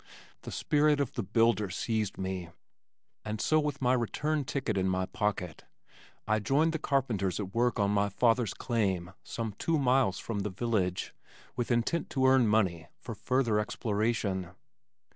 The 0.41 0.51
spirit 0.51 0.99
of 0.99 1.13
the 1.13 1.21
builder 1.21 1.69
seized 1.69 2.17
me 2.17 2.49
and 3.23 3.39
so 3.39 3.59
with 3.59 3.83
my 3.83 3.93
return 3.93 4.43
ticket 4.45 4.75
in 4.75 4.87
my 4.89 5.05
pocket, 5.05 5.63
I 6.27 6.39
joined 6.39 6.73
the 6.73 6.79
carpenters 6.79 7.39
at 7.39 7.53
work 7.53 7.79
on 7.79 7.91
my 7.91 8.09
father's 8.09 8.55
claim 8.55 9.13
some 9.23 9.53
two 9.59 9.77
miles 9.77 10.17
from 10.17 10.39
the 10.39 10.49
village 10.49 11.13
with 11.55 11.69
intent 11.69 12.09
to 12.17 12.25
earn 12.25 12.47
money 12.47 12.87
for 12.97 13.13
further 13.13 13.59
exploration. 13.59 14.49